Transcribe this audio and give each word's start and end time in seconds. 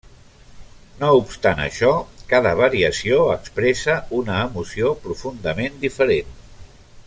No 1.01 1.09
obstant 1.17 1.61
això, 1.65 1.91
cada 2.31 2.53
variació 2.61 3.19
expressa 3.35 3.99
una 4.23 4.39
emoció 4.49 4.93
profundament 5.07 5.79
diferent. 5.89 6.37